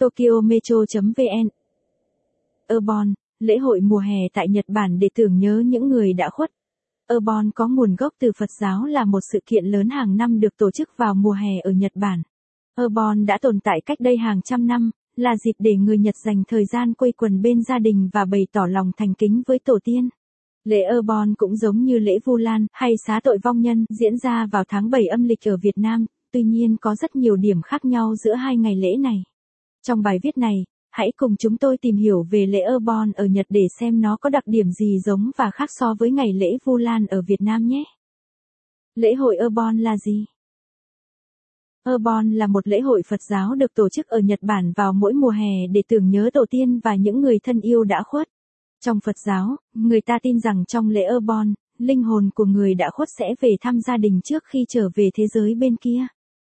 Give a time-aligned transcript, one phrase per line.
[0.00, 1.48] Tokyo Metro.vn
[2.76, 6.50] Urban, lễ hội mùa hè tại Nhật Bản để tưởng nhớ những người đã khuất.
[7.14, 10.56] Urban có nguồn gốc từ Phật giáo là một sự kiện lớn hàng năm được
[10.56, 12.22] tổ chức vào mùa hè ở Nhật Bản.
[12.82, 16.42] Urban đã tồn tại cách đây hàng trăm năm, là dịp để người Nhật dành
[16.48, 19.78] thời gian quây quần bên gia đình và bày tỏ lòng thành kính với tổ
[19.84, 20.08] tiên.
[20.64, 24.46] Lễ Urban cũng giống như lễ Vu Lan hay xá tội vong nhân diễn ra
[24.52, 27.84] vào tháng 7 âm lịch ở Việt Nam, tuy nhiên có rất nhiều điểm khác
[27.84, 29.22] nhau giữa hai ngày lễ này.
[29.82, 33.46] Trong bài viết này, hãy cùng chúng tôi tìm hiểu về lễ Urban ở Nhật
[33.48, 36.76] để xem nó có đặc điểm gì giống và khác so với ngày lễ Vu
[36.76, 37.84] Lan ở Việt Nam nhé.
[38.94, 40.24] Lễ hội Urban là gì?
[41.94, 45.12] Urban là một lễ hội Phật giáo được tổ chức ở Nhật Bản vào mỗi
[45.12, 48.28] mùa hè để tưởng nhớ tổ tiên và những người thân yêu đã khuất.
[48.80, 52.90] Trong Phật giáo, người ta tin rằng trong lễ Urban, linh hồn của người đã
[52.90, 56.06] khuất sẽ về thăm gia đình trước khi trở về thế giới bên kia.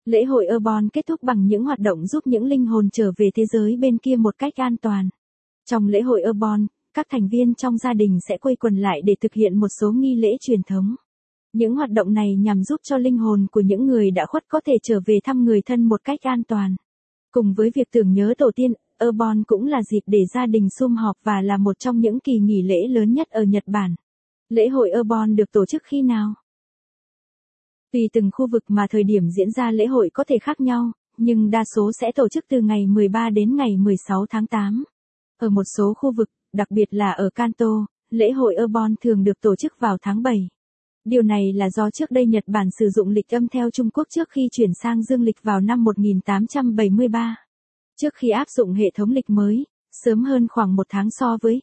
[0.06, 3.30] Lễ hội Urban kết thúc bằng những hoạt động giúp những linh hồn trở về
[3.34, 5.08] thế giới bên kia một cách an toàn.
[5.70, 9.14] Trong lễ hội Urban, các thành viên trong gia đình sẽ quây quần lại để
[9.20, 10.94] thực hiện một số nghi lễ truyền thống.
[11.52, 14.60] Những hoạt động này nhằm giúp cho linh hồn của những người đã khuất có
[14.66, 16.76] thể trở về thăm người thân một cách an toàn.
[17.32, 18.72] Cùng với việc tưởng nhớ tổ tiên,
[19.08, 22.38] Urban cũng là dịp để gia đình sum họp và là một trong những kỳ
[22.38, 23.94] nghỉ lễ lớn nhất ở Nhật Bản.
[24.48, 26.34] Lễ hội Urban được tổ chức khi nào?
[27.92, 30.92] Tùy từng khu vực mà thời điểm diễn ra lễ hội có thể khác nhau,
[31.16, 34.84] nhưng đa số sẽ tổ chức từ ngày 13 đến ngày 16 tháng 8.
[35.38, 39.40] Ở một số khu vực, đặc biệt là ở Kanto, lễ hội Obon thường được
[39.40, 40.48] tổ chức vào tháng 7.
[41.04, 44.06] Điều này là do trước đây Nhật Bản sử dụng lịch âm theo Trung Quốc
[44.10, 47.36] trước khi chuyển sang dương lịch vào năm 1873.
[48.00, 51.62] Trước khi áp dụng hệ thống lịch mới, sớm hơn khoảng một tháng so với.